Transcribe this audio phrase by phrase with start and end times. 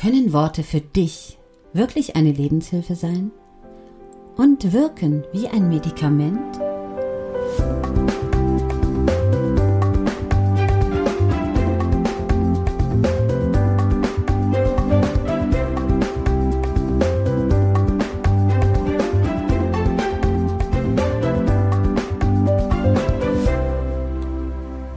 [0.00, 1.36] Können Worte für dich
[1.74, 3.32] wirklich eine Lebenshilfe sein?
[4.34, 6.58] Und wirken wie ein Medikament?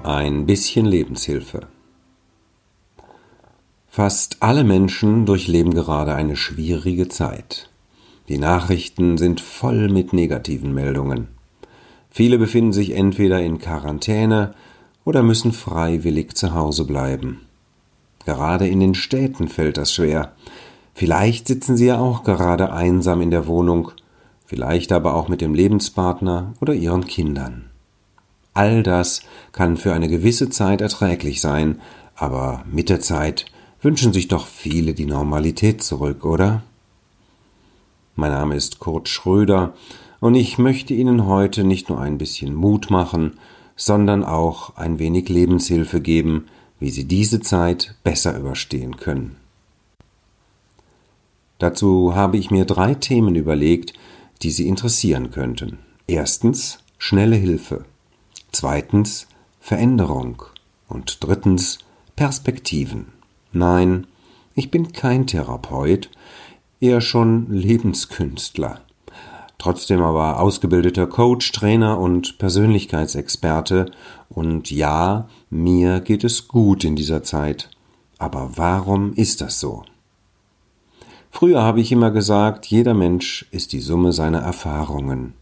[0.06, 1.68] Ein bisschen Lebenshilfe.
[3.96, 7.70] Fast alle Menschen durchleben gerade eine schwierige Zeit.
[8.28, 11.28] Die Nachrichten sind voll mit negativen Meldungen.
[12.10, 14.56] Viele befinden sich entweder in Quarantäne
[15.06, 17.42] oder müssen freiwillig zu Hause bleiben.
[18.25, 20.32] Gerade in den Städten fällt das schwer.
[20.96, 23.91] Vielleicht sitzen sie ja auch gerade einsam in der Wohnung,
[24.44, 27.69] vielleicht aber auch mit dem Lebenspartner oder ihren Kindern.
[28.55, 29.21] All das
[29.52, 31.80] kann für eine gewisse Zeit erträglich sein,
[32.16, 33.45] aber mit der Zeit
[33.83, 36.64] wünschen sich doch viele die Normalität zurück, oder?
[38.16, 39.73] Mein Name ist Kurt Schröder
[40.19, 43.39] und ich möchte Ihnen heute nicht nur ein bisschen Mut machen,
[43.75, 46.45] sondern auch ein wenig Lebenshilfe geben,
[46.80, 49.35] wie Sie diese Zeit besser überstehen können.
[51.59, 53.93] Dazu habe ich mir drei Themen überlegt,
[54.41, 55.80] die Sie interessieren könnten.
[56.08, 57.86] Erstens schnelle Hilfe,
[58.52, 59.27] zweitens
[59.59, 60.43] Veränderung
[60.88, 61.80] und drittens
[62.15, 63.22] Perspektiven.
[63.53, 64.07] Nein,
[64.55, 66.09] ich bin kein Therapeut,
[66.79, 68.81] eher schon Lebenskünstler.
[69.59, 73.91] Trotzdem aber ausgebildeter Coach, Trainer und Persönlichkeitsexperte.
[74.27, 77.69] Und ja, mir geht es gut in dieser Zeit.
[78.17, 79.83] Aber warum ist das so?
[81.31, 85.33] Früher habe ich immer gesagt, jeder Mensch ist die Summe seiner Erfahrungen.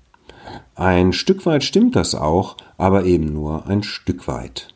[0.75, 4.70] Ein Stück weit stimmt das auch, aber eben nur ein Stück weit.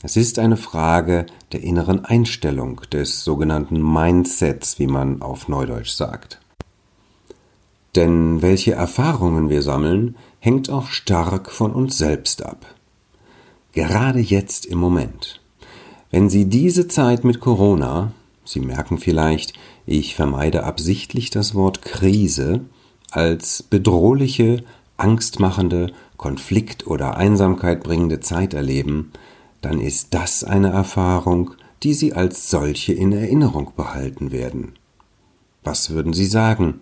[0.00, 6.40] Es ist eine Frage der inneren Einstellung, des sogenannten Mindsets, wie man auf Neudeutsch sagt.
[7.96, 12.64] Denn welche Erfahrungen wir sammeln, hängt auch stark von uns selbst ab.
[13.72, 15.40] Gerade jetzt im Moment.
[16.12, 18.12] Wenn Sie diese Zeit mit Corona,
[18.44, 19.54] Sie merken vielleicht,
[19.84, 22.60] ich vermeide absichtlich das Wort Krise,
[23.10, 24.62] als bedrohliche,
[24.96, 29.12] angstmachende, Konflikt oder Einsamkeit bringende Zeit erleben,
[29.60, 31.52] dann ist das eine Erfahrung,
[31.82, 34.74] die Sie als solche in Erinnerung behalten werden.
[35.64, 36.80] Was würden Sie sagen?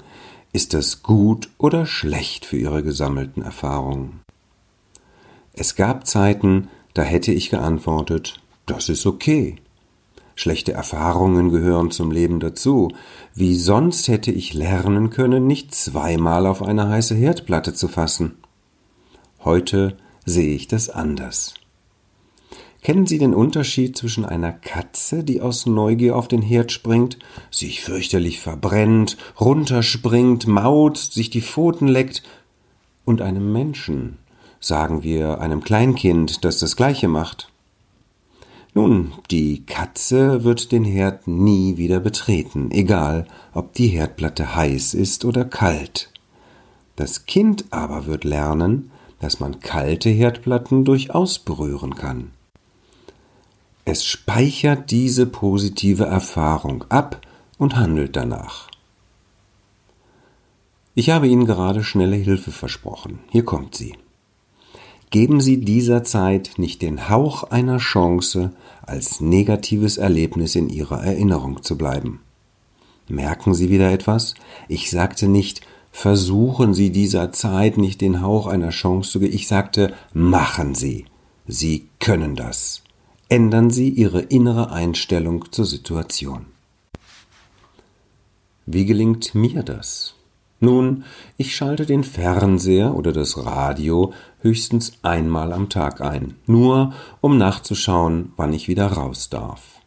[0.52, 4.20] Ist das gut oder schlecht für Ihre gesammelten Erfahrungen?
[5.52, 9.56] Es gab Zeiten, da hätte ich geantwortet, das ist okay.
[10.34, 12.90] Schlechte Erfahrungen gehören zum Leben dazu.
[13.34, 18.36] Wie sonst hätte ich lernen können, nicht zweimal auf eine heiße Herdplatte zu fassen.
[19.44, 21.54] Heute sehe ich das anders.
[22.86, 27.18] Kennen Sie den Unterschied zwischen einer Katze, die aus Neugier auf den Herd springt,
[27.50, 32.22] sich fürchterlich verbrennt, runterspringt, mauzt, sich die Pfoten leckt,
[33.04, 34.18] und einem Menschen,
[34.60, 37.50] sagen wir einem Kleinkind, das das gleiche macht?
[38.72, 45.24] Nun, die Katze wird den Herd nie wieder betreten, egal ob die Herdplatte heiß ist
[45.24, 46.12] oder kalt.
[46.94, 52.30] Das Kind aber wird lernen, dass man kalte Herdplatten durchaus berühren kann.
[53.88, 57.24] Es speichert diese positive Erfahrung ab
[57.56, 58.68] und handelt danach.
[60.96, 63.20] Ich habe Ihnen gerade schnelle Hilfe versprochen.
[63.30, 63.94] Hier kommt sie.
[65.10, 68.50] Geben Sie dieser Zeit nicht den Hauch einer Chance,
[68.82, 72.18] als negatives Erlebnis in Ihrer Erinnerung zu bleiben.
[73.06, 74.34] Merken Sie wieder etwas?
[74.66, 75.60] Ich sagte nicht,
[75.92, 79.32] versuchen Sie dieser Zeit nicht den Hauch einer Chance zu geben.
[79.32, 81.04] Ich sagte, machen Sie.
[81.46, 82.82] Sie können das
[83.28, 86.46] ändern Sie Ihre innere Einstellung zur Situation.
[88.66, 90.14] Wie gelingt mir das?
[90.58, 91.04] Nun,
[91.36, 98.32] ich schalte den Fernseher oder das Radio höchstens einmal am Tag ein, nur um nachzuschauen,
[98.36, 99.80] wann ich wieder raus darf.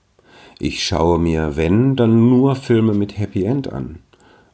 [0.59, 3.99] Ich schaue mir, wenn, dann nur Filme mit Happy End an.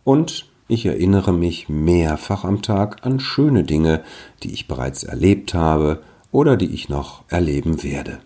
[0.03, 4.03] Und ich erinnere mich mehrfach am Tag an schöne Dinge,
[4.43, 6.01] die ich bereits erlebt habe
[6.31, 8.19] oder die ich noch erleben werde.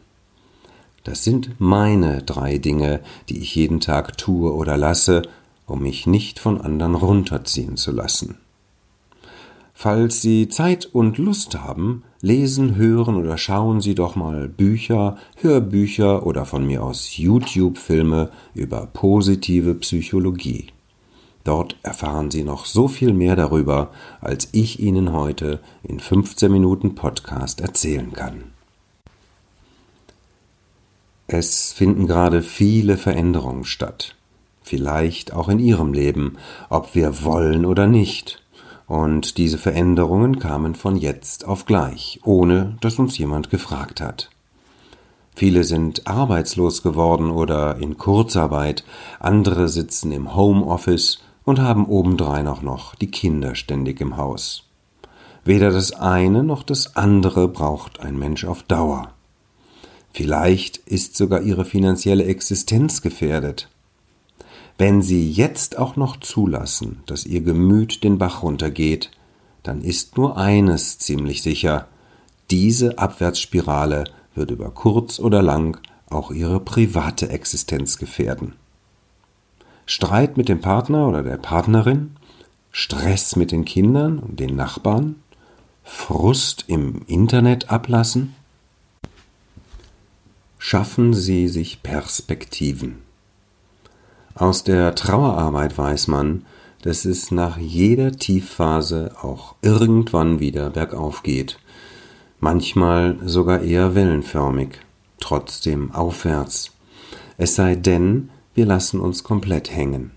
[1.03, 2.99] Das sind meine drei Dinge,
[3.29, 5.23] die ich jeden Tag tue oder lasse,
[5.65, 8.37] um mich nicht von anderen runterziehen zu lassen.
[9.73, 16.25] Falls Sie Zeit und Lust haben, lesen, hören oder schauen Sie doch mal Bücher, Hörbücher
[16.25, 20.67] oder von mir aus YouTube-Filme über positive Psychologie.
[21.45, 26.95] Dort erfahren Sie noch so viel mehr darüber, als ich Ihnen heute in 15 Minuten
[26.95, 28.58] Podcast erzählen kann.
[31.31, 34.15] Es finden gerade viele Veränderungen statt.
[34.63, 36.37] vielleicht auch in ihrem Leben,
[36.69, 38.43] ob wir wollen oder nicht.
[38.87, 44.29] Und diese Veränderungen kamen von jetzt auf gleich, ohne dass uns jemand gefragt hat.
[45.35, 48.83] Viele sind arbeitslos geworden oder in Kurzarbeit,
[49.19, 54.63] andere sitzen im Homeoffice und haben obendrein auch noch die Kinder ständig im Haus.
[55.43, 59.13] Weder das eine noch das andere braucht ein Mensch auf Dauer.
[60.11, 63.69] Vielleicht ist sogar ihre finanzielle Existenz gefährdet.
[64.77, 69.11] Wenn Sie jetzt auch noch zulassen, dass Ihr Gemüt den Bach runtergeht,
[69.61, 71.87] dann ist nur eines ziemlich sicher,
[72.49, 75.79] diese Abwärtsspirale wird über kurz oder lang
[76.09, 78.53] auch Ihre private Existenz gefährden.
[79.85, 82.15] Streit mit dem Partner oder der Partnerin,
[82.71, 85.15] Stress mit den Kindern und den Nachbarn,
[85.83, 88.35] Frust im Internet ablassen?
[90.61, 92.97] Schaffen Sie sich Perspektiven.
[94.35, 96.45] Aus der Trauerarbeit weiß man,
[96.81, 101.59] dass es nach jeder Tiefphase auch irgendwann wieder bergauf geht,
[102.41, 104.81] manchmal sogar eher wellenförmig,
[105.21, 106.71] trotzdem aufwärts.
[107.37, 110.11] Es sei denn, wir lassen uns komplett hängen.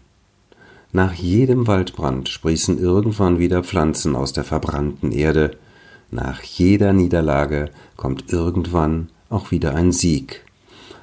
[0.90, 5.52] Nach jedem Waldbrand sprießen irgendwann wieder Pflanzen aus der verbrannten Erde,
[6.10, 10.44] nach jeder Niederlage kommt irgendwann auch wieder ein Sieg.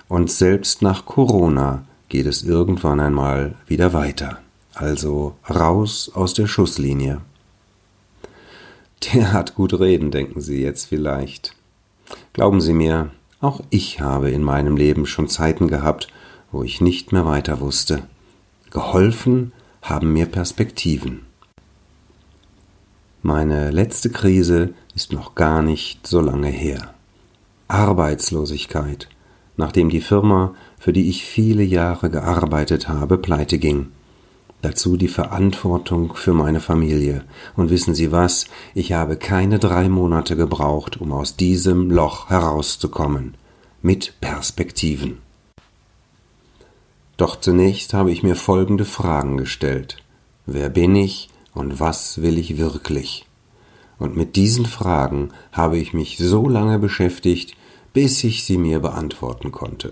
[0.08, 4.40] Und selbst nach Corona geht es irgendwann einmal wieder weiter.
[4.74, 7.22] Also raus aus der Schusslinie.
[9.14, 11.56] Der hat gut reden, denken Sie jetzt vielleicht.
[12.34, 16.08] Glauben Sie mir, auch ich habe in meinem Leben schon Zeiten gehabt,
[16.52, 18.04] wo ich nicht mehr weiter wusste.
[18.72, 21.22] Geholfen haben mir Perspektiven.
[23.22, 26.94] Meine letzte Krise ist noch gar nicht so lange her.
[27.70, 29.08] Arbeitslosigkeit,
[29.56, 33.92] nachdem die Firma, für die ich viele Jahre gearbeitet habe, pleite ging.
[34.62, 37.24] Dazu die Verantwortung für meine Familie.
[37.56, 38.48] Und wissen Sie was?
[38.74, 43.36] Ich habe keine drei Monate gebraucht, um aus diesem Loch herauszukommen.
[43.82, 45.20] Mit Perspektiven.
[47.16, 49.98] Doch zunächst habe ich mir folgende Fragen gestellt.
[50.46, 53.26] Wer bin ich und was will ich wirklich?
[54.00, 57.56] Und mit diesen Fragen habe ich mich so lange beschäftigt,
[58.00, 59.92] bis ich sie mir beantworten konnte.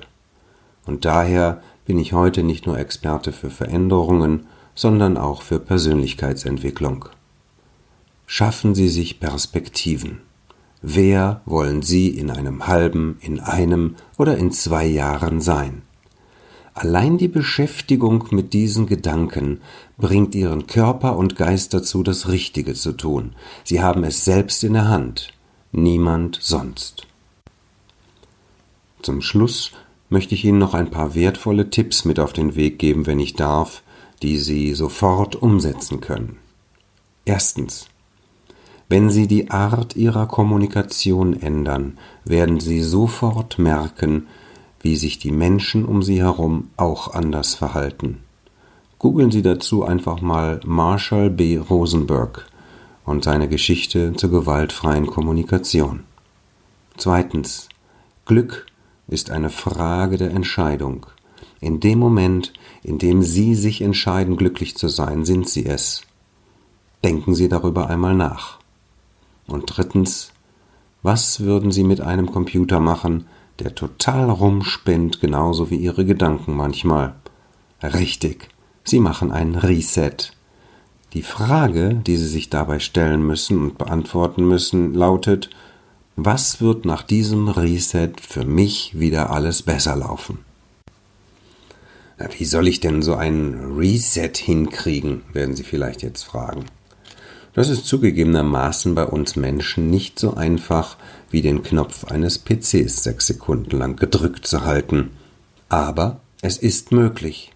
[0.86, 7.04] Und daher bin ich heute nicht nur Experte für Veränderungen, sondern auch für Persönlichkeitsentwicklung.
[8.26, 10.22] Schaffen Sie sich Perspektiven.
[10.82, 15.82] Wer wollen Sie in einem halben, in einem oder in zwei Jahren sein?
[16.76, 19.60] Allein die Beschäftigung mit diesen Gedanken
[19.98, 23.36] bringt Ihren Körper und Geist dazu, das Richtige zu tun.
[23.66, 25.34] Sie haben es selbst in der Hand,
[25.74, 27.07] niemand sonst.
[29.08, 29.72] Zum Schluss
[30.10, 33.36] möchte ich Ihnen noch ein paar wertvolle Tipps mit auf den Weg geben, wenn ich
[33.36, 33.82] darf,
[34.22, 36.40] die Sie sofort umsetzen können.
[37.24, 37.88] Erstens.
[38.90, 44.28] Wenn Sie die Art Ihrer Kommunikation ändern, werden Sie sofort merken,
[44.82, 48.18] wie sich die Menschen um Sie herum auch anders verhalten.
[49.00, 51.56] Googeln Sie dazu einfach mal Marshall B.
[51.56, 52.46] Rosenberg
[53.06, 56.04] und seine Geschichte zur gewaltfreien Kommunikation.
[56.98, 57.70] Zweitens.
[58.26, 58.66] Glück
[59.08, 61.06] ist eine Frage der Entscheidung.
[61.60, 66.02] In dem Moment, in dem Sie sich entscheiden, glücklich zu sein, sind Sie es.
[67.04, 68.60] Denken Sie darüber einmal nach.
[69.48, 70.34] Und drittens,
[71.02, 73.26] was würden Sie mit einem Computer machen,
[73.60, 77.16] der total rumspinnt, genauso wie Ihre Gedanken manchmal?
[77.82, 78.50] Richtig,
[78.84, 80.18] Sie machen ein Reset.
[81.14, 85.50] Die Frage, die Sie sich dabei stellen müssen und beantworten müssen, lautet,
[86.18, 90.40] was wird nach diesem Reset für mich wieder alles besser laufen?
[92.36, 96.66] wie soll ich denn so einen Reset hinkriegen, werden Sie vielleicht jetzt fragen.
[97.54, 100.98] Das ist zugegebenermaßen bei uns Menschen nicht so einfach,
[101.30, 105.12] wie den Knopf eines PCs sechs Sekunden lang gedrückt zu halten.
[105.70, 107.52] Aber es ist möglich.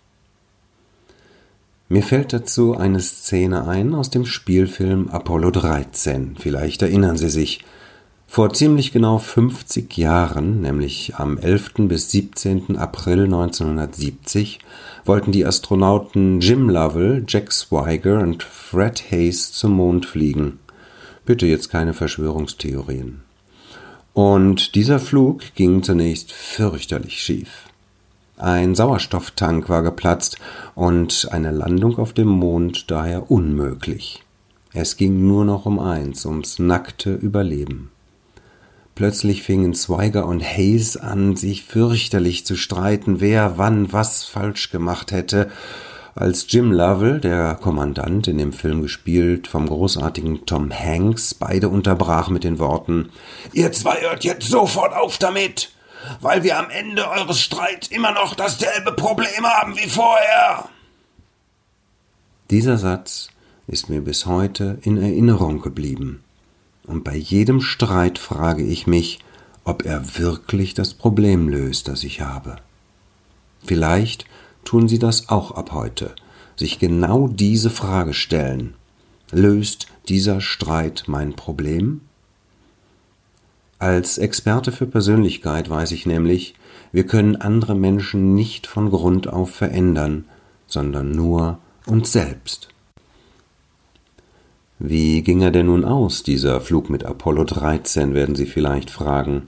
[1.90, 6.36] Mir fällt dazu eine Szene ein aus dem Spielfilm Apollo 13.
[6.40, 7.66] Vielleicht erinnern Sie sich.
[8.34, 11.74] Vor ziemlich genau 50 Jahren, nämlich am 11.
[11.90, 12.78] bis 17.
[12.78, 14.60] April 1970,
[15.04, 20.60] wollten die Astronauten Jim Lovell, Jack Swigert und Fred Hayes zum Mond fliegen.
[21.26, 23.20] Bitte jetzt keine Verschwörungstheorien.
[24.14, 27.66] Und dieser Flug ging zunächst fürchterlich schief.
[28.38, 30.38] Ein Sauerstofftank war geplatzt
[30.74, 34.24] und eine Landung auf dem Mond daher unmöglich.
[34.72, 37.92] Es ging nur noch um eins, ums nackte Überleben.
[38.96, 45.12] Plötzlich fingen Swiger und Hayes an, sich fürchterlich zu streiten, wer wann was falsch gemacht
[45.12, 45.50] hätte,
[46.14, 52.30] als Jim Lovell, der Kommandant in dem Film gespielt vom großartigen Tom Hanks, beide unterbrach
[52.30, 53.10] mit den Worten
[53.54, 55.72] Ihr zwei hört jetzt sofort auf damit,
[56.20, 60.68] weil wir am Ende eures Streits immer noch dasselbe Problem haben wie vorher.
[62.50, 63.30] Dieser Satz
[63.68, 66.24] ist mir bis heute in Erinnerung geblieben.
[66.92, 69.20] Und bei jedem Streit frage ich mich,
[69.64, 72.58] ob er wirklich das Problem löst, das ich habe.
[73.64, 74.26] Vielleicht
[74.66, 76.14] tun Sie das auch ab heute,
[76.58, 78.74] sich genau diese Frage stellen.
[79.32, 82.02] Löst dieser Streit mein Problem?
[83.80, 86.56] Als Experte für Persönlichkeit weiß ich nämlich,
[86.92, 90.26] wir können andere Menschen nicht von Grund auf verändern,
[90.68, 92.68] sondern nur uns selbst.
[94.84, 99.44] Wie ging er denn nun aus, dieser Flug mit Apollo 13, werden Sie vielleicht fragen.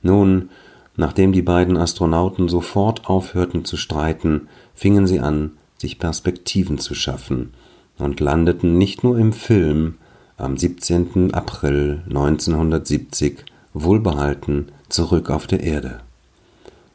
[0.00, 0.48] Nun,
[0.96, 7.52] nachdem die beiden Astronauten sofort aufhörten zu streiten, fingen sie an, sich Perspektiven zu schaffen
[7.98, 9.96] und landeten nicht nur im Film
[10.38, 11.34] am 17.
[11.34, 13.44] April 1970
[13.74, 16.00] wohlbehalten zurück auf der Erde.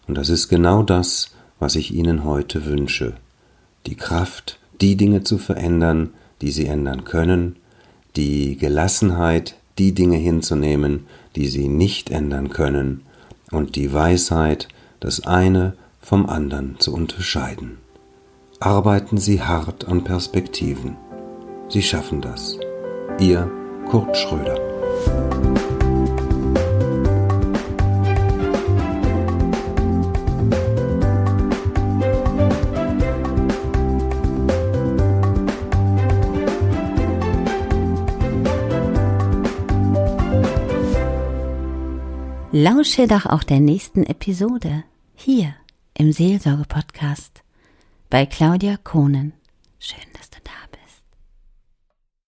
[0.08, 3.14] Und das ist genau das, was ich Ihnen heute wünsche.
[3.86, 6.10] Die Kraft, die Dinge zu verändern,
[6.42, 7.58] die sie ändern können,
[8.16, 13.02] die Gelassenheit, die Dinge hinzunehmen, die sie nicht ändern können,
[13.52, 14.68] und die Weisheit,
[15.00, 17.78] das eine vom anderen zu unterscheiden.
[18.60, 20.96] Arbeiten Sie hart an Perspektiven.
[21.68, 22.58] Sie schaffen das.
[23.20, 23.50] Ihr
[23.90, 25.71] Kurt Schröder.
[42.64, 44.84] Lausche doch auch der nächsten Episode
[45.16, 45.56] hier
[45.96, 47.42] im Seelsorge-Podcast
[48.12, 49.34] bei Claudia Kohnen.
[49.80, 50.38] Schön, dass du